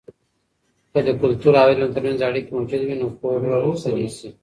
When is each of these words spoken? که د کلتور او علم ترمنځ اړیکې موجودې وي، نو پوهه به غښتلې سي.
که 0.91 0.99
د 1.07 1.09
کلتور 1.21 1.53
او 1.61 1.67
علم 1.71 1.89
ترمنځ 1.95 2.19
اړیکې 2.29 2.51
موجودې 2.55 2.85
وي، 2.87 2.95
نو 3.01 3.07
پوهه 3.19 3.37
به 3.41 3.57
غښتلې 3.65 4.09
سي. 4.17 4.29